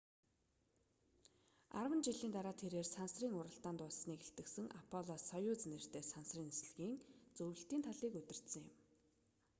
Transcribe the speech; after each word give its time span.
арван 1.79 2.01
жилийн 2.07 2.33
дараа 2.35 2.55
тэрээр 2.61 2.87
сансрын 2.97 3.37
уралдаан 3.39 3.75
дууссаныг 3.77 4.19
илтгэсэн 4.23 4.67
аполло-союз 4.79 5.59
нэртэй 5.71 6.03
сансрын 6.13 6.47
нислэгийн 6.49 6.95
зөвлөлтийн 7.35 7.85
талыг 7.87 8.13
удирдсан 8.19 8.63
юм 8.69 8.75